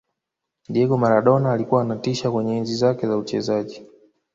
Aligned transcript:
diego 0.69 0.97
maradona 0.97 1.51
alikuwa 1.51 1.81
anatisha 1.81 2.31
kwenye 2.31 2.57
enzi 2.57 2.75
zake 2.75 3.07
za 3.07 3.17
uchezaji 3.17 3.85